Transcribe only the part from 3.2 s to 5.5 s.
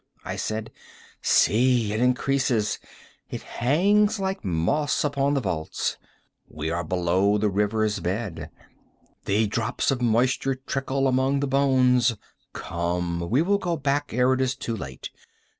It hangs like moss upon the